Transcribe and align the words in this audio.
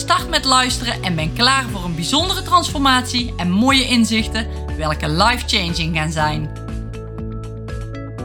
start 0.00 0.28
met 0.28 0.44
luisteren 0.44 1.02
en 1.02 1.14
ben 1.14 1.32
klaar 1.32 1.62
voor 1.62 1.84
een 1.84 1.94
bijzondere 1.94 2.42
transformatie 2.42 3.34
en 3.36 3.50
mooie 3.50 3.84
inzichten, 3.84 4.46
welke 4.76 5.08
life-changing 5.08 5.96
gaan 5.96 6.10
zijn. 6.10 6.50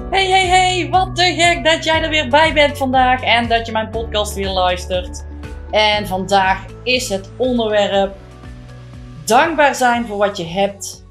Hey, 0.10 0.30
hey, 0.30 0.48
hey, 0.48 0.90
wat 0.90 1.16
te 1.16 1.24
gek 1.24 1.64
dat 1.64 1.84
jij 1.84 2.02
er 2.02 2.10
weer 2.10 2.30
bij 2.30 2.54
bent 2.54 2.78
vandaag 2.78 3.22
en 3.22 3.48
dat 3.48 3.66
je 3.66 3.72
mijn 3.72 3.90
podcast 3.90 4.34
weer 4.34 4.50
luistert. 4.50 5.26
En 5.72 6.08
vandaag 6.08 6.66
is 6.84 7.10
het 7.10 7.30
onderwerp 7.38 8.16
dankbaar 9.26 9.76
zijn 9.76 10.06
voor 10.06 10.18
wat 10.18 10.38
je 10.38 10.46
hebt. 10.46 11.06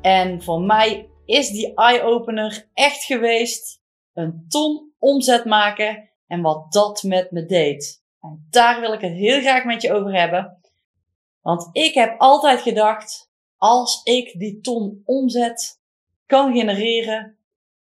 En 0.00 0.42
voor 0.42 0.60
mij 0.60 1.08
is 1.24 1.50
die 1.50 1.74
eye-opener 1.74 2.68
echt 2.74 3.04
geweest 3.04 3.80
een 4.12 4.44
ton 4.48 4.92
omzet 4.98 5.44
maken 5.44 6.10
en 6.26 6.40
wat 6.40 6.72
dat 6.72 7.02
met 7.02 7.30
me 7.30 7.46
deed. 7.46 8.01
En 8.22 8.46
daar 8.50 8.80
wil 8.80 8.92
ik 8.92 9.00
het 9.00 9.12
heel 9.12 9.40
graag 9.40 9.64
met 9.64 9.82
je 9.82 9.92
over 9.92 10.14
hebben. 10.14 10.58
Want 11.40 11.68
ik 11.72 11.94
heb 11.94 12.20
altijd 12.20 12.60
gedacht, 12.60 13.30
als 13.56 14.02
ik 14.02 14.38
die 14.38 14.60
ton 14.60 15.02
omzet 15.04 15.80
kan 16.26 16.52
genereren, 16.52 17.36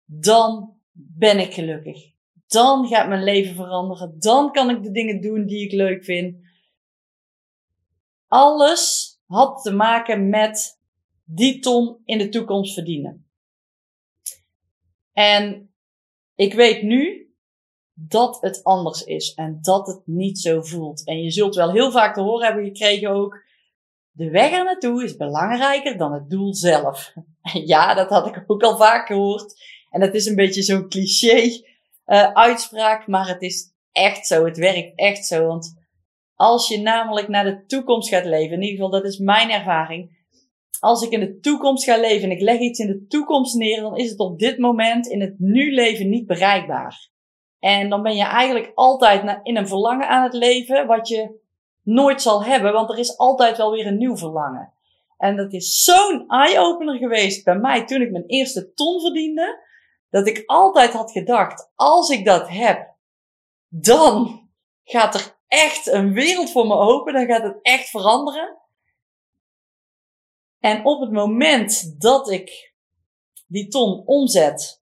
dan 0.04 0.74
ben 0.92 1.38
ik 1.38 1.54
gelukkig. 1.54 2.12
Dan 2.46 2.86
gaat 2.86 3.08
mijn 3.08 3.24
leven 3.24 3.54
veranderen. 3.54 4.14
Dan 4.18 4.52
kan 4.52 4.70
ik 4.70 4.82
de 4.82 4.90
dingen 4.90 5.20
doen 5.20 5.46
die 5.46 5.64
ik 5.64 5.72
leuk 5.72 6.04
vind. 6.04 6.36
Alles 8.26 9.14
had 9.26 9.62
te 9.62 9.72
maken 9.72 10.28
met 10.28 10.80
die 11.24 11.58
ton 11.58 12.02
in 12.04 12.18
de 12.18 12.28
toekomst 12.28 12.74
verdienen. 12.74 13.30
En 15.12 15.74
ik 16.34 16.54
weet 16.54 16.82
nu 16.82 17.29
dat 17.94 18.40
het 18.40 18.64
anders 18.64 19.04
is 19.04 19.34
en 19.34 19.58
dat 19.60 19.86
het 19.86 20.02
niet 20.04 20.38
zo 20.38 20.62
voelt. 20.62 21.06
En 21.06 21.22
je 21.22 21.30
zult 21.30 21.54
wel 21.54 21.72
heel 21.72 21.90
vaak 21.90 22.14
te 22.14 22.20
horen 22.20 22.46
hebben 22.46 22.64
gekregen 22.64 23.10
ook, 23.10 23.42
de 24.10 24.30
weg 24.30 24.52
er 24.52 24.64
naartoe 24.64 25.04
is 25.04 25.16
belangrijker 25.16 25.96
dan 25.96 26.12
het 26.12 26.30
doel 26.30 26.54
zelf. 26.54 27.12
Ja, 27.64 27.94
dat 27.94 28.08
had 28.08 28.26
ik 28.26 28.44
ook 28.46 28.62
al 28.62 28.76
vaak 28.76 29.06
gehoord. 29.06 29.54
En 29.90 30.00
dat 30.00 30.14
is 30.14 30.26
een 30.26 30.34
beetje 30.34 30.62
zo'n 30.62 30.88
cliché 30.88 31.42
uh, 32.06 32.32
uitspraak, 32.32 33.06
maar 33.06 33.28
het 33.28 33.42
is 33.42 33.72
echt 33.92 34.26
zo. 34.26 34.44
Het 34.44 34.56
werkt 34.56 34.92
echt 34.98 35.26
zo. 35.26 35.46
Want 35.46 35.74
als 36.34 36.68
je 36.68 36.80
namelijk 36.80 37.28
naar 37.28 37.44
de 37.44 37.64
toekomst 37.66 38.08
gaat 38.08 38.24
leven, 38.24 38.56
in 38.56 38.62
ieder 38.62 38.76
geval 38.76 38.90
dat 38.90 39.04
is 39.04 39.18
mijn 39.18 39.50
ervaring. 39.50 40.18
Als 40.80 41.02
ik 41.02 41.10
in 41.10 41.20
de 41.20 41.38
toekomst 41.38 41.84
ga 41.84 41.96
leven 41.96 42.30
en 42.30 42.36
ik 42.36 42.42
leg 42.42 42.60
iets 42.60 42.78
in 42.78 42.86
de 42.86 43.06
toekomst 43.06 43.54
neer, 43.54 43.80
dan 43.80 43.96
is 43.96 44.10
het 44.10 44.18
op 44.18 44.38
dit 44.38 44.58
moment 44.58 45.06
in 45.06 45.20
het 45.20 45.34
nu 45.38 45.74
leven 45.74 46.08
niet 46.08 46.26
bereikbaar. 46.26 47.10
En 47.60 47.88
dan 47.88 48.02
ben 48.02 48.16
je 48.16 48.24
eigenlijk 48.24 48.72
altijd 48.74 49.40
in 49.42 49.56
een 49.56 49.68
verlangen 49.68 50.08
aan 50.08 50.22
het 50.22 50.32
leven, 50.32 50.86
wat 50.86 51.08
je 51.08 51.40
nooit 51.82 52.22
zal 52.22 52.44
hebben, 52.44 52.72
want 52.72 52.90
er 52.90 52.98
is 52.98 53.18
altijd 53.18 53.56
wel 53.56 53.70
weer 53.70 53.86
een 53.86 53.98
nieuw 53.98 54.16
verlangen. 54.16 54.72
En 55.18 55.36
dat 55.36 55.52
is 55.52 55.84
zo'n 55.84 56.28
eye-opener 56.28 56.96
geweest 56.96 57.44
bij 57.44 57.56
mij 57.56 57.86
toen 57.86 58.00
ik 58.00 58.10
mijn 58.10 58.26
eerste 58.26 58.72
ton 58.74 59.00
verdiende, 59.00 59.68
dat 60.10 60.26
ik 60.26 60.42
altijd 60.46 60.92
had 60.92 61.10
gedacht, 61.10 61.70
als 61.74 62.08
ik 62.08 62.24
dat 62.24 62.48
heb, 62.48 62.94
dan 63.68 64.40
gaat 64.84 65.14
er 65.14 65.36
echt 65.46 65.86
een 65.86 66.12
wereld 66.12 66.50
voor 66.50 66.66
me 66.66 66.74
open, 66.74 67.12
dan 67.12 67.26
gaat 67.26 67.42
het 67.42 67.58
echt 67.62 67.88
veranderen. 67.88 68.56
En 70.60 70.84
op 70.84 71.00
het 71.00 71.12
moment 71.12 72.00
dat 72.00 72.30
ik 72.30 72.74
die 73.46 73.68
ton 73.68 74.02
omzet 74.06 74.82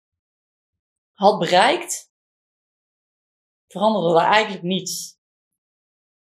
had 1.14 1.40
bereikt, 1.40 2.13
veranderde 3.74 4.20
er 4.20 4.26
eigenlijk 4.26 4.64
niets. 4.64 5.18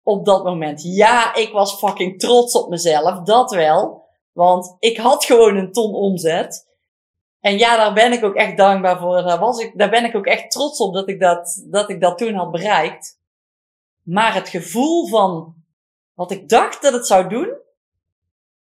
Op 0.03 0.25
dat 0.25 0.45
moment. 0.45 0.83
Ja, 0.83 1.35
ik 1.35 1.53
was 1.53 1.75
fucking 1.75 2.21
trots 2.21 2.55
op 2.55 2.69
mezelf, 2.69 3.23
dat 3.23 3.51
wel. 3.51 4.05
Want 4.33 4.77
ik 4.79 4.97
had 4.97 5.25
gewoon 5.25 5.57
een 5.57 5.73
ton 5.73 5.95
omzet. 5.95 6.71
En 7.41 7.59
ja, 7.59 7.77
daar 7.77 7.93
ben 7.93 8.13
ik 8.13 8.25
ook 8.25 8.35
echt 8.35 8.57
dankbaar 8.57 8.99
voor. 8.99 9.23
Daar, 9.23 9.39
was 9.39 9.59
ik, 9.59 9.79
daar 9.79 9.91
ben 9.91 10.05
ik 10.05 10.17
ook 10.17 10.27
echt 10.27 10.51
trots 10.51 10.79
op 10.79 10.95
dat 10.95 11.09
ik 11.09 11.21
dat, 11.21 11.65
dat 11.67 11.91
ik 11.91 12.01
dat 12.01 12.19
toen 12.19 12.35
had 12.35 12.51
bereikt. 12.51 13.19
Maar 14.03 14.35
het 14.35 14.49
gevoel 14.49 15.07
van 15.07 15.55
wat 16.15 16.31
ik 16.31 16.49
dacht 16.49 16.83
dat 16.83 16.93
het 16.93 17.07
zou 17.07 17.29
doen, 17.29 17.57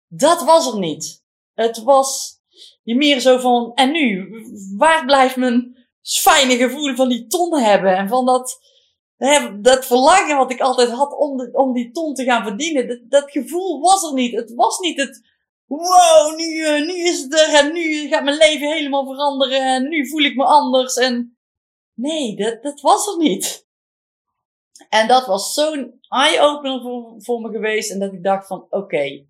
dat 0.07 0.45
was 0.45 0.73
er 0.73 0.79
niet. 0.79 1.23
Het 1.55 1.83
was 1.83 2.41
meer 2.83 3.21
zo 3.21 3.39
van, 3.39 3.73
en 3.75 3.91
nu? 3.91 4.31
Waar 4.77 5.05
blijft 5.05 5.37
mijn 5.37 5.82
fijne 6.03 6.57
gevoel 6.57 6.95
van 6.95 7.09
die 7.09 7.27
ton 7.27 7.59
hebben 7.59 7.97
en 7.97 8.09
van 8.09 8.27
dat, 8.27 8.61
hè, 9.17 9.61
dat 9.61 9.87
verlangen 9.87 10.37
wat 10.37 10.51
ik 10.51 10.61
altijd 10.61 10.91
had 10.91 11.17
om, 11.17 11.49
om 11.53 11.73
die 11.73 11.91
ton 11.91 12.15
te 12.15 12.25
gaan 12.25 12.43
verdienen. 12.43 12.89
Dat, 12.89 12.99
dat 13.03 13.31
gevoel 13.31 13.81
was 13.81 14.03
er 14.03 14.13
niet. 14.13 14.35
Het 14.35 14.55
was 14.55 14.79
niet 14.79 15.01
het, 15.01 15.31
wow, 15.67 16.37
nu, 16.37 16.45
uh, 16.45 16.87
nu 16.87 16.95
is 16.95 17.21
het 17.21 17.33
er 17.33 17.55
en 17.55 17.73
nu 17.73 18.09
gaat 18.09 18.25
mijn 18.25 18.37
leven 18.37 18.73
helemaal 18.73 19.07
veranderen 19.07 19.61
en 19.61 19.89
nu 19.89 20.09
voel 20.09 20.23
ik 20.23 20.37
me 20.37 20.45
anders. 20.45 20.97
En 20.97 21.39
nee, 21.95 22.37
dat, 22.37 22.63
dat 22.63 22.81
was 22.81 23.07
er 23.07 23.17
niet. 23.17 23.67
En 24.89 25.09
dat 25.09 25.27
was 25.27 25.55
zo'n 25.55 25.99
eye-opener 26.09 26.81
voor, 26.81 27.15
voor 27.19 27.41
me 27.41 27.51
geweest 27.51 27.91
en 27.91 27.99
dat 27.99 28.13
ik 28.13 28.23
dacht 28.23 28.47
van 28.47 28.67
oké. 28.71 29.27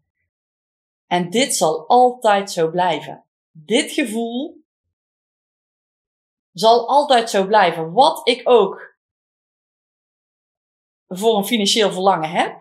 En 1.06 1.30
dit 1.30 1.54
zal 1.54 1.88
altijd 1.88 2.50
zo 2.50 2.70
blijven. 2.70 3.24
Dit 3.50 3.90
gevoel 3.90 4.61
zal 6.52 6.88
altijd 6.88 7.30
zo 7.30 7.46
blijven. 7.46 7.92
Wat 7.92 8.28
ik 8.28 8.40
ook 8.48 8.96
voor 11.08 11.36
een 11.36 11.44
financieel 11.44 11.92
verlangen 11.92 12.30
heb. 12.30 12.60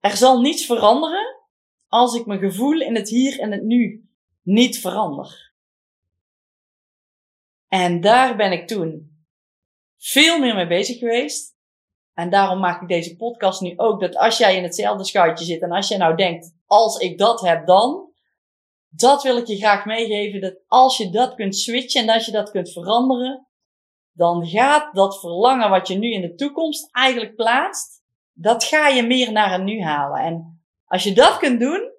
Er 0.00 0.16
zal 0.16 0.40
niets 0.40 0.66
veranderen 0.66 1.40
als 1.88 2.14
ik 2.14 2.26
mijn 2.26 2.40
gevoel 2.40 2.80
in 2.80 2.94
het 2.94 3.08
hier 3.08 3.40
en 3.40 3.52
het 3.52 3.62
nu 3.62 4.08
niet 4.42 4.78
verander. 4.78 5.52
En 7.68 8.00
daar 8.00 8.36
ben 8.36 8.52
ik 8.52 8.66
toen 8.66 9.18
veel 9.96 10.38
meer 10.38 10.54
mee 10.54 10.66
bezig 10.66 10.98
geweest. 10.98 11.58
En 12.14 12.30
daarom 12.30 12.58
maak 12.58 12.82
ik 12.82 12.88
deze 12.88 13.16
podcast 13.16 13.60
nu 13.60 13.72
ook. 13.76 14.00
Dat 14.00 14.16
als 14.16 14.38
jij 14.38 14.56
in 14.56 14.62
hetzelfde 14.62 15.04
schuitje 15.04 15.44
zit 15.44 15.62
en 15.62 15.72
als 15.72 15.88
jij 15.88 15.98
nou 15.98 16.16
denkt, 16.16 16.54
als 16.66 16.98
ik 16.98 17.18
dat 17.18 17.40
heb 17.40 17.66
dan, 17.66 18.09
dat 18.90 19.22
wil 19.22 19.36
ik 19.36 19.46
je 19.46 19.56
graag 19.56 19.84
meegeven. 19.84 20.40
Dat 20.40 20.58
als 20.66 20.96
je 20.96 21.10
dat 21.10 21.34
kunt 21.34 21.56
switchen 21.56 22.02
en 22.02 22.14
als 22.14 22.26
je 22.26 22.32
dat 22.32 22.50
kunt 22.50 22.72
veranderen, 22.72 23.46
dan 24.12 24.46
gaat 24.46 24.94
dat 24.94 25.20
verlangen 25.20 25.70
wat 25.70 25.88
je 25.88 25.94
nu 25.94 26.12
in 26.12 26.20
de 26.20 26.34
toekomst 26.34 26.88
eigenlijk 26.90 27.36
plaatst, 27.36 28.02
dat 28.32 28.64
ga 28.64 28.88
je 28.88 29.02
meer 29.02 29.32
naar 29.32 29.54
een 29.54 29.64
nu 29.64 29.82
halen. 29.82 30.20
En 30.20 30.62
als 30.84 31.02
je 31.02 31.12
dat 31.12 31.36
kunt 31.36 31.60
doen, 31.60 31.90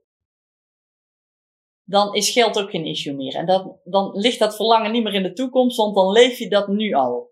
dan 1.83 2.13
is 2.13 2.29
geld 2.29 2.59
ook 2.59 2.69
geen 2.69 2.85
issue 2.85 3.13
meer. 3.13 3.35
En 3.35 3.45
dat, 3.45 3.77
dan 3.83 4.11
ligt 4.13 4.39
dat 4.39 4.55
verlangen 4.55 4.91
niet 4.91 5.03
meer 5.03 5.13
in 5.13 5.23
de 5.23 5.33
toekomst, 5.33 5.77
want 5.77 5.95
dan 5.95 6.11
leef 6.11 6.37
je 6.37 6.49
dat 6.49 6.67
nu 6.67 6.93
al. 6.93 7.29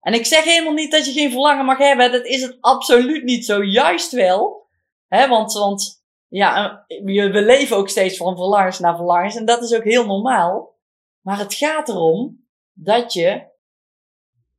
En 0.00 0.14
ik 0.14 0.26
zeg 0.26 0.44
helemaal 0.44 0.72
niet 0.72 0.90
dat 0.90 1.06
je 1.06 1.12
geen 1.12 1.30
verlangen 1.30 1.64
mag 1.64 1.78
hebben. 1.78 2.12
Dat 2.12 2.24
is 2.24 2.42
het 2.42 2.56
absoluut 2.60 3.24
niet 3.24 3.44
zo. 3.44 3.64
Juist 3.64 4.12
wel. 4.12 4.66
Hè, 5.08 5.28
want, 5.28 5.52
want 5.52 5.97
ja, 6.28 6.84
we 7.04 7.42
leven 7.42 7.76
ook 7.76 7.88
steeds 7.88 8.16
van 8.16 8.36
verlangens 8.36 8.78
naar 8.78 8.96
verlangens 8.96 9.36
en 9.36 9.44
dat 9.44 9.62
is 9.62 9.74
ook 9.74 9.84
heel 9.84 10.06
normaal. 10.06 10.76
Maar 11.20 11.38
het 11.38 11.54
gaat 11.54 11.88
erom 11.88 12.48
dat 12.72 13.12
je 13.12 13.46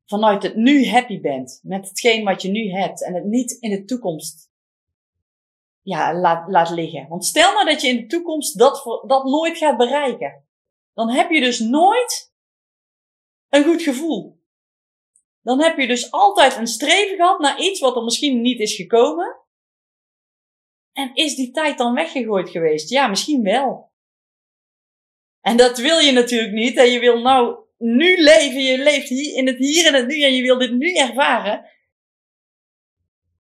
vanuit 0.06 0.44
het 0.44 0.56
nu 0.56 0.88
happy 0.88 1.22
bent 1.22 1.60
met 1.64 1.88
hetgeen 1.88 2.24
wat 2.24 2.42
je 2.42 2.50
nu 2.50 2.72
hebt 2.72 3.04
en 3.04 3.14
het 3.14 3.26
niet 3.26 3.52
in 3.52 3.70
de 3.70 3.86
toekomst 3.86 4.50
ja, 5.82 6.14
laat, 6.14 6.50
laat 6.50 6.70
liggen. 6.70 7.08
Want 7.08 7.26
stel 7.26 7.54
nou 7.54 7.66
dat 7.66 7.82
je 7.82 7.88
in 7.88 7.98
de 7.98 8.06
toekomst 8.06 8.58
dat, 8.58 9.04
dat 9.08 9.24
nooit 9.24 9.58
gaat 9.58 9.78
bereiken. 9.78 10.48
Dan 10.94 11.10
heb 11.10 11.30
je 11.30 11.40
dus 11.40 11.60
nooit 11.60 12.34
een 13.50 13.64
goed 13.64 13.82
gevoel. 13.82 14.40
Dan 15.42 15.62
heb 15.62 15.78
je 15.78 15.88
dus 15.88 16.12
altijd 16.12 16.56
een 16.56 16.68
streven 16.68 17.16
gehad 17.16 17.40
naar 17.40 17.60
iets 17.60 17.80
wat 17.80 17.96
er 17.96 18.04
misschien 18.04 18.42
niet 18.42 18.60
is 18.60 18.76
gekomen. 18.76 19.38
En 21.00 21.12
is 21.14 21.36
die 21.36 21.52
tijd 21.52 21.78
dan 21.78 21.94
weggegooid 21.94 22.50
geweest? 22.50 22.90
Ja, 22.90 23.08
misschien 23.08 23.44
wel. 23.44 23.92
En 25.42 25.58
dat 25.58 25.78
wil 25.78 26.00
je 26.00 26.12
natuurlijk 26.12 26.54
niet. 26.54 26.78
En 26.78 26.92
je 26.92 27.00
wil 27.00 27.22
nou 27.22 27.58
nu 27.78 28.24
leven. 28.24 28.62
Je 28.62 28.78
leeft 28.78 29.10
hier 29.10 29.36
in 29.36 29.48
het 29.48 29.58
hier 29.58 29.88
en 29.88 29.94
het 29.94 30.08
nu 30.08 30.24
en 30.24 30.34
je 30.34 30.42
wil 30.42 30.58
dit 30.58 30.72
nu 30.72 30.96
ervaren. 30.96 31.66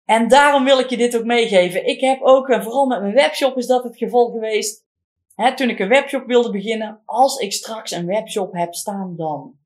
En 0.06 0.28
daarom 0.28 0.64
wil 0.64 0.80
ik 0.80 0.90
je 0.90 0.98
dit 0.98 1.18
ook 1.18 1.24
meegeven. 1.24 1.86
Ik 1.86 2.02
heb 2.02 2.22
ook, 2.22 2.50
en 2.50 2.64
vooral 2.64 2.86
met 2.86 3.02
mijn 3.02 3.14
webshop 3.14 3.58
is 3.58 3.68
dat 3.68 3.84
het 3.84 3.98
geval 3.98 4.32
geweest. 4.32 4.86
Hè, 5.36 5.56
toen 5.56 5.70
ik 5.70 5.80
een 5.80 5.88
webshop 5.88 6.26
wilde 6.26 6.52
beginnen. 6.52 7.02
Als 7.06 7.40
ik 7.40 7.54
straks 7.54 7.92
een 7.92 8.06
webshop 8.06 8.54
heb 8.54 8.74
staan, 8.74 9.16
dan. 9.16 9.58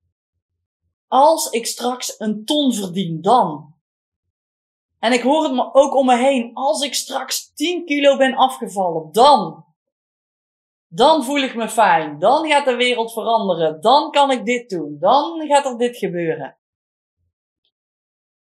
Als 1.08 1.50
ik 1.50 1.66
straks 1.66 2.16
een 2.20 2.46
ton 2.46 2.74
verdien, 2.74 3.22
dan. 3.22 3.73
En 5.04 5.12
ik 5.12 5.22
hoor 5.22 5.44
het 5.44 5.74
ook 5.74 5.96
om 5.96 6.06
me 6.06 6.18
heen. 6.18 6.54
Als 6.54 6.82
ik 6.82 6.94
straks 6.94 7.54
10 7.54 7.86
kilo 7.86 8.18
ben 8.18 8.36
afgevallen, 8.36 9.12
dan. 9.12 9.66
Dan 10.88 11.24
voel 11.24 11.42
ik 11.42 11.56
me 11.56 11.70
fijn. 11.70 12.20
Dan 12.20 12.48
gaat 12.48 12.66
de 12.66 12.76
wereld 12.76 13.14
veranderen. 13.14 13.82
Dan 13.82 14.12
kan 14.12 14.32
ik 14.32 14.46
dit 14.46 14.70
doen. 14.70 14.98
Dan 15.00 15.48
gaat 15.48 15.66
er 15.66 15.78
dit 15.78 15.98
gebeuren. 15.98 16.58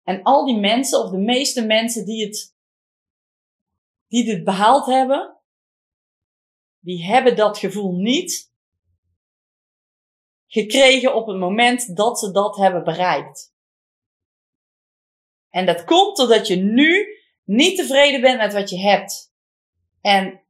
En 0.02 0.22
al 0.22 0.44
die 0.44 0.58
mensen, 0.58 1.00
of 1.04 1.10
de 1.10 1.18
meeste 1.18 1.66
mensen 1.66 2.04
die 2.04 2.26
het, 2.26 2.56
die 4.08 4.24
dit 4.24 4.44
behaald 4.44 4.86
hebben, 4.86 5.36
die 6.78 7.04
hebben 7.04 7.36
dat 7.36 7.58
gevoel 7.58 7.92
niet 7.92 8.52
gekregen 10.46 11.14
op 11.14 11.26
het 11.26 11.38
moment 11.38 11.96
dat 11.96 12.18
ze 12.18 12.30
dat 12.30 12.56
hebben 12.56 12.84
bereikt. 12.84 13.56
En 15.50 15.66
dat 15.66 15.84
komt 15.84 16.16
doordat 16.16 16.46
je 16.46 16.56
nu 16.56 17.06
niet 17.44 17.76
tevreden 17.76 18.20
bent 18.20 18.38
met 18.38 18.52
wat 18.52 18.70
je 18.70 18.78
hebt. 18.80 19.32
En 20.00 20.40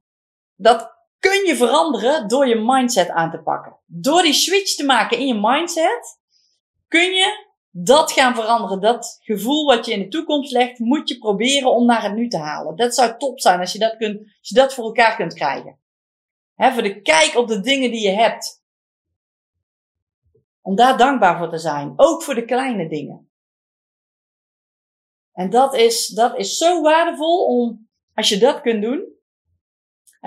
dat 0.55 0.97
kun 1.19 1.45
je 1.45 1.55
veranderen 1.55 2.27
door 2.27 2.47
je 2.47 2.55
mindset 2.55 3.09
aan 3.09 3.31
te 3.31 3.41
pakken. 3.41 3.77
Door 3.85 4.21
die 4.21 4.33
switch 4.33 4.75
te 4.75 4.85
maken 4.85 5.17
in 5.17 5.27
je 5.27 5.39
mindset, 5.41 6.19
kun 6.87 7.11
je 7.11 7.47
dat 7.71 8.11
gaan 8.11 8.35
veranderen. 8.35 8.81
Dat 8.81 9.19
gevoel 9.21 9.65
wat 9.65 9.85
je 9.85 9.93
in 9.93 9.99
de 9.99 10.07
toekomst 10.07 10.51
legt, 10.51 10.79
moet 10.79 11.09
je 11.09 11.17
proberen 11.17 11.71
om 11.71 11.85
naar 11.85 12.03
het 12.03 12.15
nu 12.15 12.27
te 12.27 12.37
halen. 12.37 12.75
Dat 12.75 12.95
zou 12.95 13.17
top 13.17 13.39
zijn 13.39 13.59
als 13.59 13.71
je 13.71 13.79
dat, 13.79 13.97
kunt, 13.97 14.19
als 14.19 14.49
je 14.49 14.55
dat 14.55 14.73
voor 14.73 14.85
elkaar 14.85 15.15
kunt 15.15 15.33
krijgen. 15.33 15.79
He, 16.55 16.71
voor 16.71 16.83
de 16.83 17.01
kijk 17.01 17.35
op 17.35 17.47
de 17.47 17.59
dingen 17.59 17.91
die 17.91 18.01
je 18.01 18.11
hebt. 18.11 18.63
Om 20.61 20.75
daar 20.75 20.97
dankbaar 20.97 21.37
voor 21.37 21.49
te 21.49 21.57
zijn. 21.57 21.93
Ook 21.95 22.23
voor 22.23 22.35
de 22.35 22.45
kleine 22.45 22.89
dingen. 22.89 23.28
En 25.39 25.49
dat 25.49 25.75
is, 25.75 26.07
dat 26.07 26.37
is 26.37 26.57
zo 26.57 26.81
waardevol 26.81 27.45
om, 27.45 27.89
als 28.13 28.29
je 28.29 28.37
dat 28.37 28.61
kunt 28.61 28.81
doen. 28.81 29.03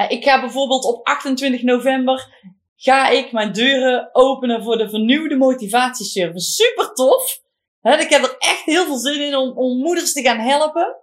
Ik 0.08 0.24
ga 0.24 0.40
bijvoorbeeld 0.40 0.84
op 0.84 1.06
28 1.06 1.62
november 1.62 2.34
ga 2.76 3.08
ik 3.08 3.32
mijn 3.32 3.52
deuren 3.52 4.08
openen 4.12 4.62
voor 4.62 4.78
de 4.78 4.88
vernieuwde 4.88 5.36
motivatieservice. 5.36 6.50
Super 6.50 6.94
tof. 6.94 7.40
ik 7.82 8.10
heb 8.10 8.22
er 8.22 8.36
echt 8.38 8.64
heel 8.64 8.84
veel 8.84 8.96
zin 8.96 9.20
in 9.20 9.36
om, 9.36 9.56
om 9.56 9.78
moeders 9.78 10.12
te 10.12 10.22
gaan 10.22 10.38
helpen. 10.38 10.96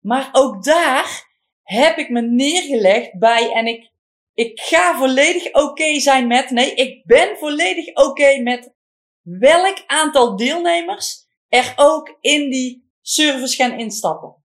Maar 0.00 0.28
ook 0.32 0.64
daar 0.64 1.26
heb 1.62 1.96
ik 1.96 2.08
me 2.08 2.20
neergelegd 2.20 3.18
bij 3.18 3.52
en 3.52 3.66
ik, 3.66 3.90
ik 4.34 4.60
ga 4.60 4.98
volledig 4.98 5.52
oké 5.52 6.00
zijn 6.00 6.26
met, 6.26 6.50
nee, 6.50 6.74
ik 6.74 7.06
ben 7.06 7.36
volledig 7.36 7.94
oké 7.94 8.40
met 8.42 8.74
welk 9.22 9.82
aantal 9.86 10.36
deelnemers 10.36 11.26
er 11.48 11.72
ook 11.76 12.16
in 12.20 12.50
die 12.50 12.83
service 13.06 13.56
gaan 13.56 13.78
instappen. 13.78 14.44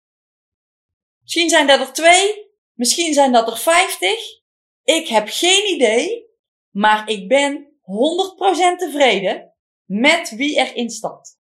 Misschien 1.22 1.48
zijn 1.48 1.66
dat 1.66 1.80
er 1.80 1.92
twee, 1.92 2.50
misschien 2.72 3.14
zijn 3.14 3.32
dat 3.32 3.50
er 3.50 3.58
vijftig. 3.58 4.18
Ik 4.84 5.08
heb 5.08 5.28
geen 5.30 5.74
idee, 5.74 6.26
maar 6.70 7.08
ik 7.08 7.28
ben 7.28 7.78
100% 7.80 8.76
tevreden 8.76 9.54
met 9.84 10.30
wie 10.30 10.58
er 10.58 10.74
instapt. 10.74 11.38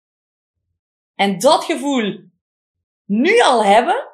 En 1.16 1.40
dat 1.40 1.64
gevoel 1.64 2.20
nu 3.06 3.40
al 3.42 3.64
hebben, 3.64 4.08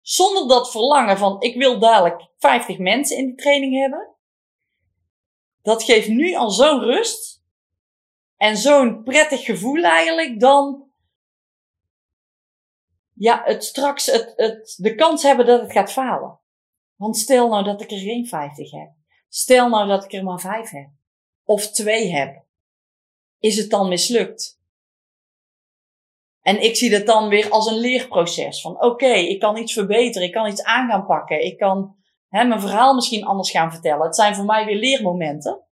zonder 0.00 0.48
dat 0.48 0.70
verlangen 0.70 1.18
van 1.18 1.40
ik 1.40 1.56
wil 1.56 1.78
dadelijk 1.78 2.28
50 2.38 2.78
mensen 2.78 3.16
in 3.16 3.26
die 3.26 3.34
training 3.34 3.80
hebben, 3.80 4.16
dat 5.62 5.82
geeft 5.82 6.08
nu 6.08 6.34
al 6.34 6.50
zo'n 6.50 6.80
rust 6.80 7.42
en 8.36 8.56
zo'n 8.56 9.02
prettig 9.02 9.44
gevoel 9.44 9.82
eigenlijk 9.82 10.40
dan 10.40 10.89
ja, 13.20 13.42
het 13.44 13.64
straks 13.64 14.06
het, 14.06 14.32
het, 14.36 14.74
de 14.76 14.94
kans 14.94 15.22
hebben 15.22 15.46
dat 15.46 15.60
het 15.60 15.72
gaat 15.72 15.92
falen. 15.92 16.40
Want 16.96 17.16
stel 17.16 17.48
nou 17.48 17.64
dat 17.64 17.80
ik 17.80 17.90
er 17.90 17.98
geen 17.98 18.26
50 18.26 18.70
heb. 18.70 18.90
Stel 19.28 19.68
nou 19.68 19.88
dat 19.88 20.04
ik 20.04 20.12
er 20.12 20.24
maar 20.24 20.40
5 20.40 20.70
heb. 20.70 20.88
Of 21.44 21.70
2 21.70 22.12
heb. 22.12 22.44
Is 23.38 23.56
het 23.56 23.70
dan 23.70 23.88
mislukt? 23.88 24.60
En 26.40 26.62
ik 26.62 26.76
zie 26.76 26.90
dat 26.90 27.06
dan 27.06 27.28
weer 27.28 27.50
als 27.50 27.66
een 27.66 27.78
leerproces. 27.78 28.60
Van 28.60 28.82
oké, 28.82 29.12
ik 29.12 29.40
kan 29.40 29.56
iets 29.56 29.72
verbeteren. 29.72 30.26
Ik 30.26 30.32
kan 30.32 30.48
iets 30.48 30.62
aan 30.62 30.88
gaan 30.88 31.06
pakken. 31.06 31.44
Ik 31.44 31.58
kan 31.58 31.96
hè, 32.28 32.44
mijn 32.44 32.60
verhaal 32.60 32.94
misschien 32.94 33.24
anders 33.24 33.50
gaan 33.50 33.72
vertellen. 33.72 34.06
Het 34.06 34.16
zijn 34.16 34.34
voor 34.34 34.44
mij 34.44 34.64
weer 34.64 34.78
leermomenten. 34.78 35.64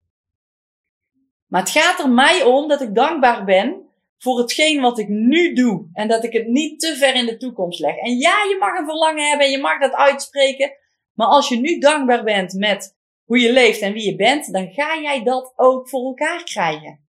Maar 1.47 1.61
het 1.61 1.71
gaat 1.71 1.99
er 1.99 2.11
mij 2.11 2.43
om 2.43 2.69
dat 2.69 2.81
ik 2.81 2.95
dankbaar 2.95 3.45
ben 3.45 3.86
voor 4.19 4.39
hetgeen 4.39 4.81
wat 4.81 4.99
ik 4.99 5.09
nu 5.09 5.55
doe. 5.55 5.89
En 5.93 6.09
dat 6.09 6.25
ik 6.25 6.33
het 6.33 6.47
niet 6.47 6.81
te 6.81 6.97
ver 6.97 7.15
in 7.15 7.27
de 7.27 7.37
toekomst 7.37 7.81
leg. 7.81 7.97
En 7.97 8.17
ja, 8.17 8.45
je 8.49 8.57
mag 8.59 8.79
een 8.79 8.85
verlangen 8.85 9.29
hebben 9.29 9.47
en 9.47 9.53
je 9.53 9.61
mag 9.61 9.81
dat 9.81 9.93
uitspreken. 9.93 10.73
Maar 11.13 11.27
als 11.27 11.49
je 11.49 11.57
nu 11.57 11.79
dankbaar 11.79 12.25
bent 12.25 12.53
met 12.53 12.97
hoe 13.25 13.39
je 13.39 13.53
leeft 13.53 13.81
en 13.81 13.93
wie 13.93 14.05
je 14.05 14.17
bent, 14.17 14.53
dan 14.53 14.73
ga 14.73 15.01
jij 15.01 15.23
dat 15.23 15.53
ook 15.57 15.89
voor 15.89 16.05
elkaar 16.05 16.45
krijgen. 16.45 17.05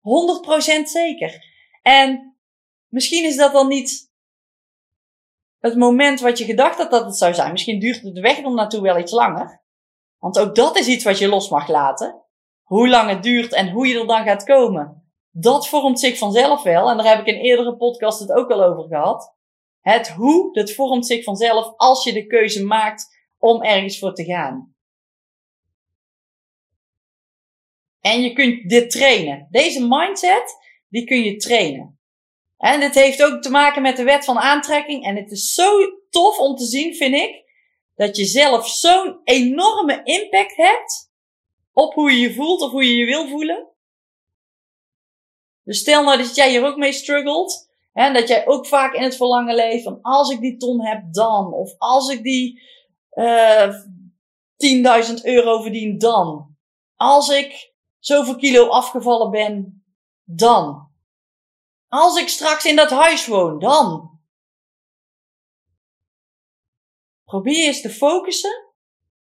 100% 0.00 0.82
zeker. 0.82 1.44
En 1.82 2.36
misschien 2.88 3.24
is 3.24 3.36
dat 3.36 3.52
dan 3.52 3.68
niet 3.68 4.10
het 5.60 5.76
moment 5.76 6.20
wat 6.20 6.38
je 6.38 6.44
gedacht 6.44 6.78
had 6.78 6.90
dat 6.90 7.04
het 7.04 7.16
zou 7.16 7.34
zijn. 7.34 7.52
Misschien 7.52 7.80
duurt 7.80 8.14
de 8.14 8.20
weg 8.20 8.38
er 8.38 8.54
naartoe 8.54 8.80
wel 8.80 8.98
iets 8.98 9.12
langer. 9.12 9.62
Want 10.18 10.38
ook 10.38 10.54
dat 10.54 10.76
is 10.76 10.86
iets 10.86 11.04
wat 11.04 11.18
je 11.18 11.28
los 11.28 11.48
mag 11.48 11.68
laten. 11.68 12.21
Hoe 12.72 12.88
lang 12.88 13.08
het 13.08 13.22
duurt 13.22 13.52
en 13.52 13.70
hoe 13.70 13.86
je 13.86 14.00
er 14.00 14.06
dan 14.06 14.24
gaat 14.24 14.44
komen. 14.44 15.12
Dat 15.30 15.68
vormt 15.68 16.00
zich 16.00 16.18
vanzelf 16.18 16.62
wel. 16.62 16.90
En 16.90 16.96
daar 16.96 17.16
heb 17.16 17.26
ik 17.26 17.34
in 17.34 17.40
eerdere 17.40 17.76
podcast 17.76 18.20
het 18.20 18.32
ook 18.32 18.50
al 18.50 18.64
over 18.64 18.88
gehad. 18.88 19.34
Het 19.80 20.08
hoe, 20.08 20.52
dat 20.52 20.72
vormt 20.72 21.06
zich 21.06 21.24
vanzelf 21.24 21.72
als 21.76 22.04
je 22.04 22.12
de 22.12 22.26
keuze 22.26 22.64
maakt 22.64 23.18
om 23.38 23.62
ergens 23.62 23.98
voor 23.98 24.14
te 24.14 24.24
gaan. 24.24 24.74
En 28.00 28.22
je 28.22 28.32
kunt 28.32 28.68
dit 28.68 28.90
trainen. 28.90 29.48
Deze 29.50 29.86
mindset, 29.86 30.56
die 30.88 31.04
kun 31.04 31.22
je 31.22 31.36
trainen. 31.36 31.98
En 32.58 32.80
dit 32.80 32.94
heeft 32.94 33.22
ook 33.22 33.42
te 33.42 33.50
maken 33.50 33.82
met 33.82 33.96
de 33.96 34.04
wet 34.04 34.24
van 34.24 34.38
aantrekking. 34.38 35.04
En 35.04 35.16
het 35.16 35.30
is 35.30 35.52
zo 35.52 35.78
tof 36.10 36.38
om 36.38 36.56
te 36.56 36.64
zien, 36.64 36.94
vind 36.94 37.14
ik, 37.14 37.44
dat 37.94 38.16
je 38.16 38.24
zelf 38.24 38.68
zo'n 38.68 39.20
enorme 39.24 40.00
impact 40.04 40.56
hebt 40.56 41.11
op 41.72 41.94
hoe 41.94 42.10
je 42.10 42.18
je 42.18 42.34
voelt 42.34 42.60
of 42.60 42.70
hoe 42.70 42.84
je 42.84 42.96
je 42.96 43.04
wil 43.04 43.28
voelen. 43.28 43.68
Dus 45.64 45.78
stel 45.78 46.04
nou 46.04 46.18
dat 46.18 46.34
jij 46.34 46.50
hier 46.50 46.64
ook 46.64 46.76
mee 46.76 46.92
struggelt. 46.92 47.70
En 47.92 48.14
dat 48.14 48.28
jij 48.28 48.46
ook 48.46 48.66
vaak 48.66 48.94
in 48.94 49.02
het 49.02 49.16
verlangen 49.16 49.54
leeft 49.54 49.84
van 49.84 49.98
als 50.02 50.30
ik 50.30 50.40
die 50.40 50.56
ton 50.56 50.86
heb 50.86 51.12
dan. 51.12 51.52
Of 51.52 51.74
als 51.78 52.08
ik 52.08 52.22
die 52.22 52.62
uh, 53.12 53.62
eh, 53.62 53.74
10.000 55.08 55.14
euro 55.22 55.62
verdien 55.62 55.98
dan. 55.98 56.56
Als 56.96 57.28
ik 57.28 57.74
zoveel 57.98 58.36
kilo 58.36 58.68
afgevallen 58.68 59.30
ben 59.30 59.84
dan. 60.24 60.90
Als 61.88 62.20
ik 62.20 62.28
straks 62.28 62.64
in 62.64 62.76
dat 62.76 62.90
huis 62.90 63.26
woon 63.26 63.58
dan. 63.58 64.10
Probeer 67.24 67.66
eens 67.66 67.80
te 67.80 67.90
focussen 67.90 68.72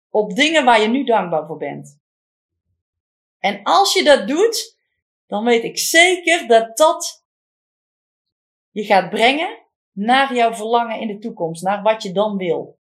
op 0.10 0.36
dingen 0.36 0.66
waar 0.66 0.82
je 0.82 0.88
nu 0.88 1.04
dankbaar 1.04 1.46
voor 1.46 1.58
bent. 1.58 2.03
En 3.44 3.64
als 3.64 3.94
je 3.94 4.04
dat 4.04 4.28
doet, 4.28 4.78
dan 5.28 5.44
weet 5.44 5.64
ik 5.64 5.78
zeker 5.78 6.48
dat 6.48 6.78
dat 6.78 7.26
je 8.70 8.84
gaat 8.84 9.10
brengen 9.10 9.68
naar 9.92 10.36
jouw 10.36 10.54
verlangen 10.54 11.00
in 11.00 11.08
de 11.08 11.18
toekomst, 11.18 11.64
naar 11.64 11.82
wat 11.82 12.04
je 12.04 12.12
dan 12.12 12.38
wil. 12.38 12.80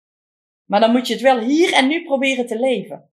Maar 0.65 0.79
dan 0.79 0.91
moet 0.91 1.07
je 1.07 1.13
het 1.13 1.21
wel 1.21 1.39
hier 1.39 1.73
en 1.73 1.87
nu 1.87 2.03
proberen 2.03 2.45
te 2.45 2.59
leven. 2.59 3.11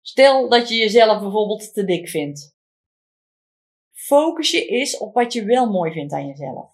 Stel 0.00 0.48
dat 0.48 0.68
je 0.68 0.76
jezelf 0.76 1.20
bijvoorbeeld 1.20 1.74
te 1.74 1.84
dik 1.84 2.08
vindt. 2.08 2.56
Focus 3.92 4.50
je 4.50 4.66
eens 4.66 4.98
op 4.98 5.14
wat 5.14 5.32
je 5.32 5.44
wel 5.44 5.70
mooi 5.70 5.92
vindt 5.92 6.12
aan 6.12 6.26
jezelf. 6.26 6.70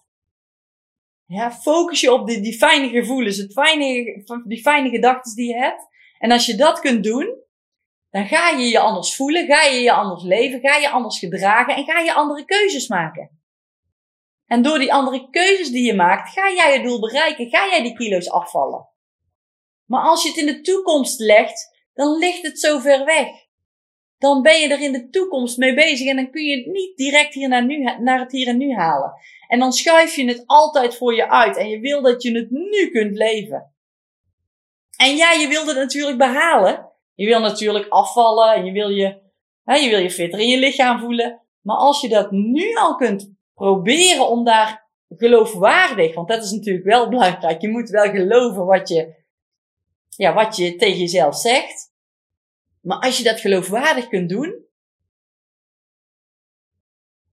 Ja, 1.25 1.51
focus 1.51 2.01
je 2.01 2.13
op 2.13 2.27
die, 2.27 2.41
die 2.41 2.57
fijne 2.57 2.89
gevoelens, 2.89 3.37
het 3.37 3.53
fijne, 3.53 4.23
die 4.47 4.61
fijne 4.61 4.89
gedachten 4.89 5.35
die 5.35 5.47
je 5.47 5.57
hebt. 5.57 5.89
En 6.21 6.31
als 6.31 6.45
je 6.45 6.55
dat 6.55 6.79
kunt 6.79 7.03
doen, 7.03 7.35
dan 8.09 8.27
ga 8.27 8.49
je 8.49 8.65
je 8.65 8.79
anders 8.79 9.15
voelen, 9.15 9.45
ga 9.45 9.63
je 9.63 9.79
je 9.79 9.91
anders 9.91 10.23
leven, 10.23 10.59
ga 10.59 10.75
je 10.75 10.89
anders 10.89 11.19
gedragen 11.19 11.75
en 11.75 11.83
ga 11.83 11.99
je 11.99 12.13
andere 12.13 12.45
keuzes 12.45 12.87
maken. 12.87 13.39
En 14.45 14.61
door 14.61 14.79
die 14.79 14.93
andere 14.93 15.29
keuzes 15.29 15.69
die 15.69 15.85
je 15.85 15.93
maakt, 15.93 16.29
ga 16.29 16.51
jij 16.51 16.77
je 16.77 16.83
doel 16.83 16.99
bereiken, 16.99 17.49
ga 17.49 17.67
jij 17.67 17.81
die 17.81 17.93
kilo's 17.93 18.29
afvallen. 18.29 18.89
Maar 19.85 20.01
als 20.01 20.23
je 20.23 20.29
het 20.29 20.37
in 20.37 20.45
de 20.45 20.61
toekomst 20.61 21.19
legt, 21.19 21.69
dan 21.93 22.17
ligt 22.17 22.41
het 22.41 22.59
zo 22.59 22.79
ver 22.79 23.05
weg. 23.05 23.27
dan 24.17 24.41
ben 24.41 24.59
je 24.59 24.67
er 24.67 24.81
in 24.81 24.91
de 24.91 25.09
toekomst 25.09 25.57
mee 25.57 25.73
bezig 25.73 26.07
en 26.07 26.15
dan 26.15 26.31
kun 26.31 26.43
je 26.43 26.57
het 26.57 26.65
niet 26.65 26.97
direct 26.97 27.33
hier 27.33 27.47
naar, 27.47 27.65
nu, 27.65 27.77
naar 27.83 28.19
het 28.19 28.31
hier 28.31 28.47
en 28.47 28.57
nu 28.57 28.73
halen. 28.73 29.13
En 29.47 29.59
dan 29.59 29.71
schuif 29.71 30.15
je 30.15 30.25
het 30.25 30.43
altijd 30.45 30.95
voor 30.95 31.15
je 31.15 31.29
uit 31.29 31.57
en 31.57 31.69
je 31.69 31.79
wil 31.79 32.01
dat 32.01 32.23
je 32.23 32.37
het 32.37 32.49
nu 32.49 32.89
kunt 32.91 33.15
leven. 33.15 33.70
En 35.01 35.15
ja, 35.15 35.31
je 35.31 35.47
wil 35.47 35.65
het 35.65 35.75
natuurlijk 35.75 36.17
behalen. 36.17 36.91
Je 37.13 37.25
wil 37.25 37.39
natuurlijk 37.39 37.87
afvallen 37.87 38.53
en 38.53 38.65
je 38.65 38.71
wil 38.71 38.89
je, 38.89 39.21
hè, 39.63 39.75
je 39.75 39.89
wil 39.89 39.99
je 39.99 40.11
fitter 40.11 40.39
in 40.39 40.49
je 40.49 40.57
lichaam 40.57 40.99
voelen. 40.99 41.41
Maar 41.61 41.75
als 41.75 42.01
je 42.01 42.09
dat 42.09 42.31
nu 42.31 42.75
al 42.75 42.95
kunt 42.95 43.33
proberen 43.53 44.27
om 44.27 44.43
daar 44.43 44.89
geloofwaardig, 45.09 46.15
want 46.15 46.27
dat 46.27 46.43
is 46.43 46.51
natuurlijk 46.51 46.85
wel 46.85 47.09
belangrijk. 47.09 47.61
Je 47.61 47.69
moet 47.69 47.89
wel 47.89 48.11
geloven 48.11 48.65
wat 48.65 48.89
je, 48.89 49.15
ja, 50.09 50.33
wat 50.33 50.55
je 50.55 50.75
tegen 50.75 50.99
jezelf 50.99 51.37
zegt. 51.37 51.93
Maar 52.81 52.99
als 52.99 53.17
je 53.17 53.23
dat 53.23 53.39
geloofwaardig 53.39 54.07
kunt 54.07 54.29
doen, 54.29 54.65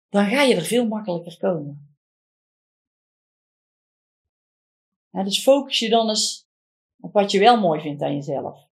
dan 0.09 0.27
ga 0.27 0.43
je 0.43 0.55
er 0.55 0.65
veel 0.65 0.87
makkelijker 0.87 1.37
komen. 1.39 1.97
dus 5.11 5.43
focus 5.43 5.79
je 5.79 5.89
dan 5.89 6.09
eens 6.09 6.51
op 7.03 7.13
wat 7.13 7.31
je 7.31 7.39
wel 7.39 7.61
mooi 7.61 7.81
vindt 7.81 8.03
aan 8.03 8.15
jezelf. 8.15 8.67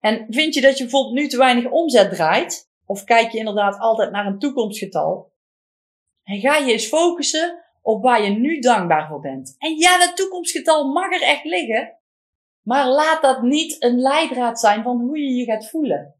En 0.00 0.26
vind 0.28 0.54
je 0.54 0.60
dat 0.60 0.78
je 0.78 0.84
bijvoorbeeld 0.84 1.14
nu 1.14 1.28
te 1.28 1.36
weinig 1.36 1.70
omzet 1.70 2.10
draait, 2.10 2.70
of 2.86 3.04
kijk 3.04 3.32
je 3.32 3.38
inderdaad 3.38 3.78
altijd 3.78 4.10
naar 4.10 4.26
een 4.26 4.38
toekomstgetal, 4.38 5.32
en 6.24 6.40
ga 6.40 6.56
je 6.56 6.72
eens 6.72 6.86
focussen 6.86 7.64
op 7.82 8.02
waar 8.02 8.22
je 8.22 8.30
nu 8.30 8.58
dankbaar 8.58 9.08
voor 9.08 9.20
bent. 9.20 9.54
En 9.58 9.76
ja, 9.76 9.98
dat 9.98 10.16
toekomstgetal 10.16 10.92
mag 10.92 11.12
er 11.12 11.22
echt 11.22 11.44
liggen, 11.44 11.98
maar 12.62 12.88
laat 12.88 13.22
dat 13.22 13.42
niet 13.42 13.82
een 13.82 14.00
leidraad 14.00 14.60
zijn 14.60 14.82
van 14.82 15.00
hoe 15.00 15.18
je 15.18 15.34
je 15.34 15.44
gaat 15.44 15.68
voelen. 15.68 16.14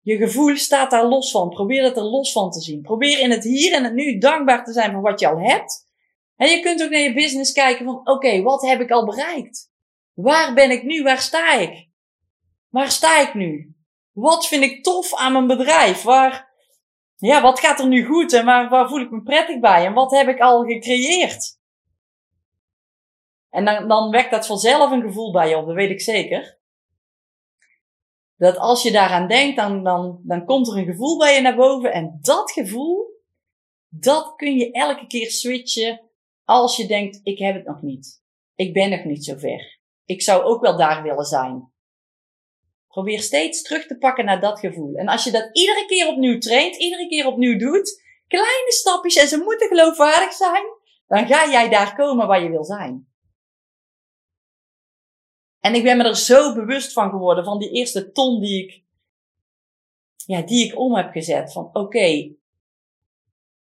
Je 0.00 0.16
gevoel 0.16 0.56
staat 0.56 0.90
daar 0.90 1.06
los 1.06 1.30
van. 1.30 1.48
Probeer 1.48 1.84
het 1.84 1.96
er 1.96 2.02
los 2.02 2.32
van 2.32 2.50
te 2.50 2.60
zien. 2.60 2.82
Probeer 2.82 3.20
in 3.20 3.30
het 3.30 3.44
hier 3.44 3.72
en 3.72 3.84
het 3.84 3.94
nu 3.94 4.18
dankbaar 4.18 4.64
te 4.64 4.72
zijn 4.72 4.92
voor 4.92 5.02
wat 5.02 5.20
je 5.20 5.28
al 5.28 5.38
hebt. 5.38 5.88
En 6.36 6.48
je 6.48 6.60
kunt 6.60 6.82
ook 6.82 6.90
naar 6.90 7.00
je 7.00 7.14
business 7.14 7.52
kijken 7.52 7.84
van, 7.84 8.00
oké, 8.08 8.42
wat 8.42 8.62
heb 8.62 8.80
ik 8.80 8.90
al 8.90 9.04
bereikt? 9.04 9.72
Waar 10.12 10.54
ben 10.54 10.70
ik 10.70 10.82
nu? 10.82 11.02
Waar 11.02 11.20
sta 11.20 11.52
ik? 11.54 11.88
Waar 12.68 12.90
sta 12.90 13.20
ik 13.20 13.34
nu? 13.34 13.74
Wat 14.12 14.46
vind 14.46 14.62
ik 14.62 14.82
tof 14.82 15.14
aan 15.14 15.32
mijn 15.32 15.46
bedrijf? 15.46 16.02
Waar, 16.02 16.52
ja, 17.16 17.42
wat 17.42 17.60
gaat 17.60 17.78
er 17.78 17.86
nu 17.86 18.04
goed 18.04 18.32
en 18.32 18.44
waar, 18.44 18.68
waar 18.68 18.88
voel 18.88 19.00
ik 19.00 19.10
me 19.10 19.22
prettig 19.22 19.60
bij? 19.60 19.86
En 19.86 19.92
wat 19.92 20.10
heb 20.10 20.28
ik 20.28 20.40
al 20.40 20.64
gecreëerd? 20.64 21.58
En 23.50 23.64
dan, 23.64 23.88
dan 23.88 24.10
wekt 24.10 24.30
dat 24.30 24.46
vanzelf 24.46 24.90
een 24.90 25.02
gevoel 25.02 25.32
bij 25.32 25.48
je 25.48 25.56
op, 25.56 25.66
dat 25.66 25.74
weet 25.74 25.90
ik 25.90 26.00
zeker. 26.00 26.58
Dat 28.36 28.56
als 28.56 28.82
je 28.82 28.92
daaraan 28.92 29.28
denkt, 29.28 29.56
dan, 29.56 29.84
dan, 29.84 30.20
dan 30.22 30.44
komt 30.44 30.68
er 30.68 30.76
een 30.76 30.84
gevoel 30.84 31.18
bij 31.18 31.34
je 31.34 31.40
naar 31.40 31.56
boven. 31.56 31.92
En 31.92 32.18
dat 32.20 32.50
gevoel, 32.52 33.22
dat 33.88 34.32
kun 34.36 34.56
je 34.56 34.70
elke 34.70 35.06
keer 35.06 35.30
switchen 35.30 36.00
als 36.44 36.76
je 36.76 36.86
denkt, 36.86 37.20
ik 37.22 37.38
heb 37.38 37.54
het 37.54 37.66
nog 37.66 37.82
niet. 37.82 38.22
Ik 38.54 38.72
ben 38.72 38.90
nog 38.90 39.04
niet 39.04 39.24
zo 39.24 39.36
ver. 39.36 39.80
Ik 40.04 40.22
zou 40.22 40.42
ook 40.42 40.60
wel 40.60 40.76
daar 40.76 41.02
willen 41.02 41.24
zijn. 41.24 41.72
Probeer 42.88 43.20
steeds 43.20 43.62
terug 43.62 43.86
te 43.86 43.98
pakken 43.98 44.24
naar 44.24 44.40
dat 44.40 44.58
gevoel. 44.58 44.94
En 44.94 45.08
als 45.08 45.24
je 45.24 45.30
dat 45.30 45.48
iedere 45.52 45.86
keer 45.86 46.08
opnieuw 46.08 46.38
traint, 46.38 46.76
iedere 46.76 47.08
keer 47.08 47.26
opnieuw 47.26 47.58
doet, 47.58 48.02
kleine 48.26 48.72
stapjes 48.72 49.16
en 49.16 49.28
ze 49.28 49.38
moeten 49.38 49.68
geloofwaardig 49.68 50.32
zijn, 50.32 50.64
dan 51.06 51.26
ga 51.26 51.50
jij 51.50 51.68
daar 51.68 51.96
komen 51.96 52.26
waar 52.26 52.42
je 52.42 52.50
wil 52.50 52.64
zijn. 52.64 53.08
En 55.60 55.74
ik 55.74 55.82
ben 55.82 55.96
me 55.96 56.04
er 56.04 56.16
zo 56.16 56.54
bewust 56.54 56.92
van 56.92 57.10
geworden, 57.10 57.44
van 57.44 57.58
die 57.58 57.70
eerste 57.70 58.10
ton 58.10 58.40
die 58.40 58.64
ik, 58.64 58.84
ja, 60.26 60.42
die 60.42 60.64
ik 60.64 60.78
om 60.78 60.94
heb 60.94 61.12
gezet. 61.12 61.52
Van 61.52 61.70
oké, 61.72 62.34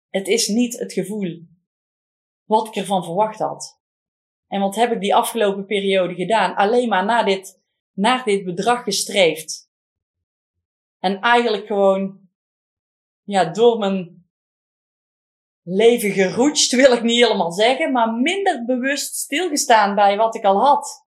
het 0.10 0.28
is 0.28 0.48
niet 0.48 0.80
het 0.80 0.94
gevoel 0.94 1.47
wat 2.48 2.68
ik 2.68 2.76
ervan 2.76 3.04
verwacht 3.04 3.40
had. 3.40 3.80
En 4.48 4.62
wat 4.62 4.76
heb 4.76 4.92
ik 4.92 5.00
die 5.00 5.16
afgelopen 5.16 5.66
periode 5.66 6.16
gedaan? 6.16 6.56
Alleen 6.56 6.90
maar 6.90 7.06
naar 7.06 7.26
dit, 7.26 7.62
naar 7.94 8.24
dit 8.24 8.44
bedrag 8.44 8.84
gestreefd. 8.84 9.72
En 11.00 11.20
eigenlijk 11.20 11.68
gewoon, 11.68 12.20
ja, 13.24 13.46
door 13.46 13.78
mijn 13.78 14.30
leven 15.64 16.12
geroetst, 16.12 16.72
wil 16.72 16.92
ik 16.92 17.04
niet 17.04 17.24
helemaal 17.24 17.52
zeggen, 17.52 17.92
maar 17.92 18.14
minder 18.14 18.66
bewust 18.66 19.16
stilgestaan 19.16 19.96
bij 19.96 20.18
wat 20.18 20.36
ik 20.36 20.44
al 20.44 20.60
had. 20.60 21.06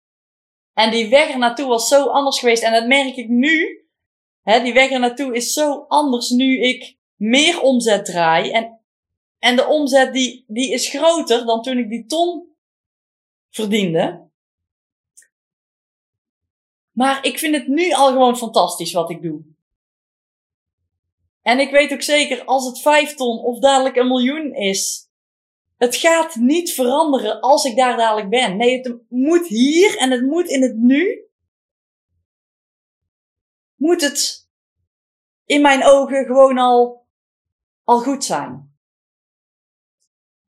En 0.72 0.90
die 0.90 1.08
weg 1.08 1.30
er 1.30 1.38
naartoe 1.38 1.66
was 1.66 1.88
zo 1.88 2.06
anders 2.06 2.38
geweest. 2.38 2.62
En 2.62 2.72
dat 2.72 2.86
merk 2.86 3.16
ik 3.16 3.28
nu. 3.28 3.86
Hè, 4.42 4.62
die 4.62 4.72
weg 4.72 4.90
er 4.90 5.00
naartoe 5.00 5.34
is 5.34 5.52
zo 5.52 5.84
anders 5.88 6.30
nu 6.30 6.60
ik 6.60 6.96
meer 7.14 7.60
omzet 7.60 8.04
draai. 8.04 8.50
En, 8.50 8.83
en 9.44 9.56
de 9.56 9.66
omzet 9.66 10.12
die, 10.12 10.44
die 10.46 10.72
is 10.72 10.88
groter 10.88 11.46
dan 11.46 11.62
toen 11.62 11.78
ik 11.78 11.88
die 11.88 12.06
ton 12.06 12.54
verdiende. 13.50 14.28
Maar 16.90 17.24
ik 17.24 17.38
vind 17.38 17.54
het 17.54 17.66
nu 17.66 17.92
al 17.92 18.06
gewoon 18.06 18.36
fantastisch 18.36 18.92
wat 18.92 19.10
ik 19.10 19.22
doe. 19.22 19.42
En 21.42 21.58
ik 21.58 21.70
weet 21.70 21.92
ook 21.92 22.02
zeker, 22.02 22.44
als 22.44 22.66
het 22.66 22.80
vijf 22.80 23.14
ton 23.14 23.38
of 23.38 23.58
dadelijk 23.58 23.96
een 23.96 24.06
miljoen 24.06 24.54
is, 24.54 25.08
het 25.76 25.96
gaat 25.96 26.34
niet 26.34 26.72
veranderen 26.72 27.40
als 27.40 27.64
ik 27.64 27.76
daar 27.76 27.96
dadelijk 27.96 28.28
ben. 28.28 28.56
Nee, 28.56 28.76
het 28.76 28.96
moet 29.08 29.46
hier 29.46 29.96
en 29.96 30.10
het 30.10 30.22
moet 30.22 30.48
in 30.48 30.62
het 30.62 30.76
nu. 30.76 31.28
Moet 33.74 34.00
het 34.00 34.48
in 35.44 35.62
mijn 35.62 35.84
ogen 35.84 36.24
gewoon 36.24 36.58
al, 36.58 37.06
al 37.82 38.00
goed 38.00 38.24
zijn. 38.24 38.73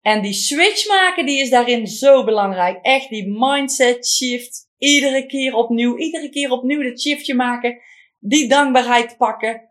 En 0.02 0.22
die 0.22 0.34
switch 0.34 0.88
maken, 0.88 1.26
die 1.26 1.42
is 1.42 1.50
daarin 1.50 1.88
zo 1.88 2.24
belangrijk. 2.24 2.80
Echt 2.82 3.10
die 3.10 3.28
mindset 3.28 4.08
shift. 4.08 4.68
Iedere 4.78 5.26
keer 5.26 5.54
opnieuw, 5.54 5.98
iedere 5.98 6.30
keer 6.30 6.52
opnieuw 6.52 6.84
dat 6.84 7.02
shiftje 7.02 7.36
maken. 7.36 7.82
Die 8.20 8.50
dankbaarheid 8.50 9.18
pakken. 9.18 9.70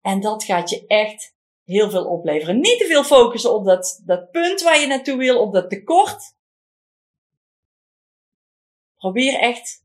En 0.00 0.20
dat 0.20 0.44
gaat 0.44 0.70
je 0.70 0.86
echt 0.86 1.36
heel 1.64 1.90
veel 1.90 2.04
opleveren. 2.04 2.60
Niet 2.60 2.78
te 2.78 2.86
veel 2.86 3.04
focussen 3.04 3.54
op 3.54 3.64
dat, 3.64 4.02
dat 4.04 4.30
punt 4.30 4.62
waar 4.62 4.80
je 4.80 4.86
naartoe 4.86 5.16
wil, 5.16 5.40
op 5.40 5.52
dat 5.52 5.70
tekort. 5.70 6.36
Probeer 8.96 9.34
echt 9.34 9.84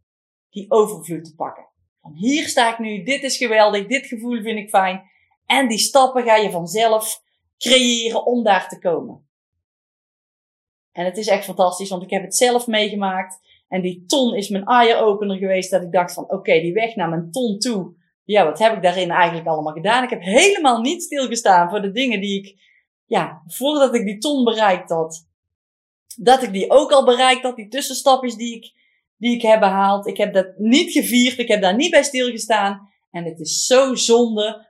die 0.49 0.71
overvloed 0.71 1.25
te 1.25 1.35
pakken. 1.35 1.67
Van 2.01 2.13
hier 2.13 2.47
sta 2.47 2.71
ik 2.71 2.79
nu, 2.79 3.03
dit 3.03 3.23
is 3.23 3.37
geweldig, 3.37 3.87
dit 3.87 4.05
gevoel 4.05 4.41
vind 4.41 4.59
ik 4.59 4.69
fijn. 4.69 5.09
En 5.45 5.67
die 5.67 5.77
stappen 5.77 6.23
ga 6.23 6.35
je 6.35 6.51
vanzelf 6.51 7.23
creëren 7.57 8.25
om 8.25 8.43
daar 8.43 8.69
te 8.69 8.79
komen. 8.79 9.28
En 10.91 11.05
het 11.05 11.17
is 11.17 11.27
echt 11.27 11.45
fantastisch, 11.45 11.89
want 11.89 12.03
ik 12.03 12.09
heb 12.09 12.21
het 12.21 12.35
zelf 12.35 12.67
meegemaakt. 12.67 13.39
En 13.67 13.81
die 13.81 14.05
ton 14.05 14.35
is 14.35 14.49
mijn 14.49 14.65
eye-opener 14.65 15.37
geweest. 15.37 15.71
Dat 15.71 15.83
ik 15.83 15.91
dacht 15.91 16.13
van, 16.13 16.31
oké, 16.31 16.59
die 16.59 16.73
weg 16.73 16.95
naar 16.95 17.09
mijn 17.09 17.31
ton 17.31 17.59
toe 17.59 17.97
ja, 18.31 18.45
wat 18.45 18.59
heb 18.59 18.75
ik 18.75 18.81
daarin 18.81 19.11
eigenlijk 19.11 19.47
allemaal 19.47 19.73
gedaan? 19.73 20.03
Ik 20.03 20.09
heb 20.09 20.21
helemaal 20.21 20.81
niet 20.81 21.03
stilgestaan 21.03 21.69
voor 21.69 21.81
de 21.81 21.91
dingen 21.91 22.21
die 22.21 22.39
ik, 22.39 22.59
ja, 23.05 23.43
voordat 23.47 23.95
ik 23.95 24.05
die 24.05 24.17
ton 24.17 24.43
bereikt 24.43 24.89
had, 24.89 25.27
dat 26.15 26.43
ik 26.43 26.51
die 26.51 26.69
ook 26.69 26.91
al 26.91 27.05
bereikt 27.05 27.43
had, 27.43 27.55
die 27.55 27.67
tussenstapjes 27.67 28.35
die 28.35 28.55
ik, 28.55 28.71
die 29.17 29.35
ik 29.35 29.41
heb 29.41 29.59
behaald. 29.59 30.07
Ik 30.07 30.17
heb 30.17 30.33
dat 30.33 30.57
niet 30.57 30.91
gevierd, 30.91 31.37
ik 31.37 31.47
heb 31.47 31.61
daar 31.61 31.75
niet 31.75 31.91
bij 31.91 32.03
stilgestaan. 32.03 32.89
En 33.11 33.23
het 33.23 33.39
is 33.39 33.65
zo 33.65 33.95
zonde, 33.95 34.69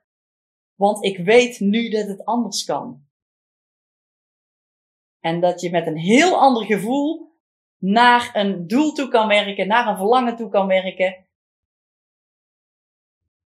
want 0.75 1.03
ik 1.03 1.17
weet 1.17 1.59
nu 1.59 1.89
dat 1.89 2.07
het 2.07 2.25
anders 2.25 2.63
kan. 2.63 3.07
En 5.19 5.39
dat 5.39 5.61
je 5.61 5.71
met 5.71 5.87
een 5.87 5.97
heel 5.97 6.39
ander 6.39 6.65
gevoel 6.65 7.31
naar 7.77 8.29
een 8.33 8.67
doel 8.67 8.91
toe 8.91 9.07
kan 9.07 9.27
werken, 9.27 9.67
naar 9.67 9.87
een 9.87 9.97
verlangen 9.97 10.35
toe 10.35 10.49
kan 10.49 10.67
werken. 10.67 11.27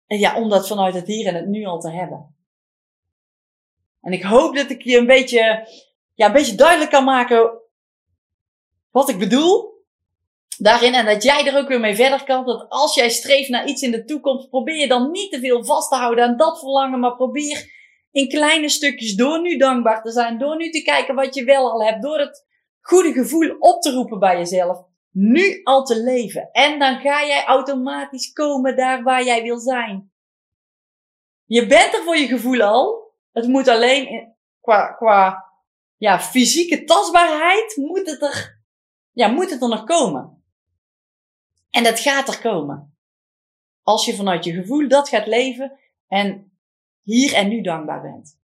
En 0.06 0.18
ja, 0.18 0.40
om 0.40 0.48
dat 0.48 0.68
vanuit 0.68 0.94
het 0.94 1.06
hier 1.06 1.26
en 1.26 1.34
het 1.34 1.46
nu 1.46 1.64
al 1.64 1.80
te 1.80 1.90
hebben. 1.90 2.36
En 4.00 4.12
ik 4.12 4.22
hoop 4.22 4.56
dat 4.56 4.70
ik 4.70 4.82
je 4.82 4.98
een 4.98 5.06
beetje, 5.06 5.68
ja, 6.14 6.26
een 6.26 6.32
beetje 6.32 6.54
duidelijk 6.54 6.90
kan 6.90 7.04
maken 7.04 7.62
wat 8.90 9.08
ik 9.08 9.18
bedoel 9.18 9.84
daarin. 10.58 10.94
En 10.94 11.04
dat 11.04 11.22
jij 11.22 11.46
er 11.46 11.58
ook 11.58 11.68
weer 11.68 11.80
mee 11.80 11.94
verder 11.94 12.24
kan. 12.24 12.44
Dat 12.44 12.66
als 12.68 12.94
jij 12.94 13.08
streeft 13.08 13.48
naar 13.48 13.66
iets 13.66 13.82
in 13.82 13.90
de 13.90 14.04
toekomst, 14.04 14.48
probeer 14.48 14.76
je 14.76 14.88
dan 14.88 15.10
niet 15.10 15.32
te 15.32 15.40
veel 15.40 15.64
vast 15.64 15.90
te 15.90 15.96
houden 15.96 16.24
aan 16.24 16.36
dat 16.36 16.58
verlangen. 16.58 17.00
Maar 17.00 17.16
probeer 17.16 17.73
in 18.14 18.28
kleine 18.28 18.68
stukjes 18.68 19.14
door 19.14 19.40
nu 19.40 19.56
dankbaar 19.56 20.02
te 20.02 20.10
zijn. 20.10 20.38
Door 20.38 20.56
nu 20.56 20.70
te 20.70 20.82
kijken 20.82 21.14
wat 21.14 21.34
je 21.34 21.44
wel 21.44 21.70
al 21.70 21.84
hebt. 21.84 22.02
Door 22.02 22.18
het 22.18 22.46
goede 22.80 23.12
gevoel 23.12 23.56
op 23.58 23.82
te 23.82 23.90
roepen 23.90 24.18
bij 24.18 24.36
jezelf 24.36 24.84
nu 25.10 25.60
al 25.62 25.84
te 25.84 26.02
leven. 26.02 26.48
En 26.52 26.78
dan 26.78 27.00
ga 27.00 27.26
jij 27.26 27.44
automatisch 27.44 28.32
komen 28.32 28.76
daar 28.76 29.02
waar 29.02 29.24
jij 29.24 29.42
wil 29.42 29.58
zijn. 29.58 30.12
Je 31.44 31.66
bent 31.66 31.94
er 31.94 32.02
voor 32.02 32.16
je 32.16 32.26
gevoel 32.26 32.62
al. 32.62 33.12
Het 33.32 33.46
moet 33.46 33.68
alleen 33.68 34.34
qua, 34.60 34.92
qua 34.92 35.44
ja, 35.96 36.20
fysieke 36.20 36.84
tastbaarheid 36.84 37.76
moet 37.76 38.06
het 38.06 38.22
er, 38.22 38.62
ja, 39.12 39.28
moet 39.28 39.50
het 39.50 39.62
er 39.62 39.68
nog 39.68 39.84
komen. 39.84 40.44
En 41.70 41.82
dat 41.82 42.00
gaat 42.00 42.28
er 42.28 42.40
komen. 42.40 42.96
Als 43.82 44.06
je 44.06 44.14
vanuit 44.14 44.44
je 44.44 44.52
gevoel 44.52 44.88
dat 44.88 45.08
gaat 45.08 45.26
leven 45.26 45.78
en 46.06 46.53
hier 47.04 47.34
en 47.34 47.48
nu 47.48 47.60
dankbaar 47.60 48.02
bent. 48.02 48.38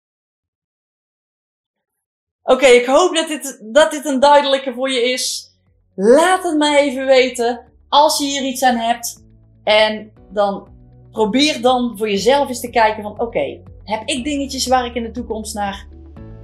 Oké, 2.44 2.66
ik 2.66 2.86
hoop 2.86 3.16
dat 3.16 3.28
dit, 3.28 3.60
dat 3.72 3.92
dit 3.92 4.06
een 4.06 4.20
duidelijke 4.20 4.74
voor 4.74 4.92
je 4.92 5.12
is. 5.12 5.54
Laat 5.96 6.44
het 6.44 6.58
me 6.58 6.78
even 6.78 7.06
weten 7.06 7.66
als 7.90 8.20
je 8.20 8.26
hier 8.26 8.44
iets 8.44 8.64
aan 8.64 8.76
hebt. 8.76 9.24
En 9.64 10.12
dan 10.34 10.68
probeer 11.12 11.62
dan 11.62 11.98
voor 11.98 12.10
jezelf 12.10 12.48
eens 12.48 12.60
te 12.60 12.70
kijken 12.70 13.04
van 13.04 13.20
oké, 13.20 13.62
heb 13.84 14.02
ik 14.06 14.24
dingetjes 14.24 14.68
waar 14.68 14.86
ik 14.86 14.96
in 14.96 15.04
de 15.04 15.12
toekomst 15.12 15.54
naar, 15.54 15.88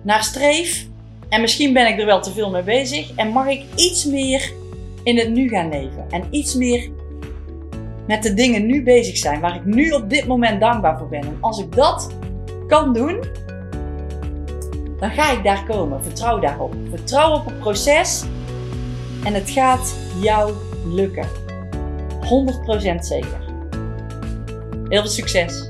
naar 0.03 0.23
streef? 0.23 0.87
En 1.29 1.41
misschien 1.41 1.73
ben 1.73 1.87
ik 1.87 1.99
er 1.99 2.05
wel 2.05 2.21
te 2.21 2.31
veel 2.31 2.49
mee 2.49 2.63
bezig. 2.63 3.15
En 3.15 3.29
mag 3.29 3.47
ik 3.47 3.63
iets 3.75 4.05
meer 4.05 4.53
in 5.03 5.17
het 5.17 5.29
nu 5.29 5.49
gaan 5.49 5.69
leven? 5.69 6.05
En 6.09 6.27
iets 6.31 6.55
meer 6.55 6.91
met 8.07 8.23
de 8.23 8.33
dingen 8.33 8.65
nu 8.65 8.83
bezig 8.83 9.17
zijn, 9.17 9.39
waar 9.39 9.55
ik 9.55 9.65
nu 9.65 9.91
op 9.91 10.09
dit 10.09 10.27
moment 10.27 10.59
dankbaar 10.59 10.97
voor 10.97 11.07
ben. 11.07 11.21
En 11.21 11.37
als 11.41 11.59
ik 11.59 11.75
dat 11.75 12.09
kan 12.67 12.93
doen, 12.93 13.23
dan 14.99 15.11
ga 15.11 15.31
ik 15.31 15.43
daar 15.43 15.65
komen. 15.65 16.03
Vertrouw 16.03 16.39
daarop. 16.39 16.75
Vertrouw 16.89 17.35
op 17.35 17.45
het 17.45 17.59
proces 17.59 18.23
en 19.23 19.33
het 19.33 19.49
gaat 19.49 19.95
jou 20.21 20.53
lukken. 20.85 21.27
100% 22.21 22.99
zeker. 22.99 23.43
Heel 24.87 25.01
veel 25.01 25.09
succes! 25.09 25.69